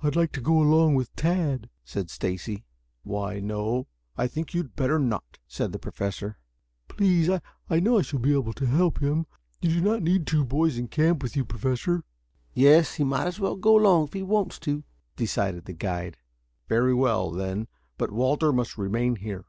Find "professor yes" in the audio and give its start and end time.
11.44-12.94